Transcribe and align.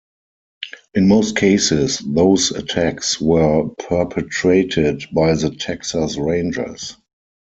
In 0.95 1.07
most 1.07 1.35
cases 1.35 1.99
those 1.99 2.49
attacks 2.49 3.21
were 3.21 3.69
perpetrated 3.69 5.03
by 5.13 5.35
the 5.35 5.51
Texas 5.51 6.17
Rangers. 6.17 6.97